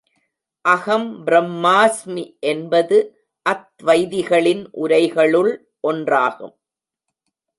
அஹம் 0.65 1.09
ப்ரம்ஹாஸ்மி 1.25 2.23
என்பது, 2.39 2.97
அத்வைதிகளின் 3.45 4.63
உரைகளுள் 4.77 5.51
ஒன்றாகும். 5.87 6.55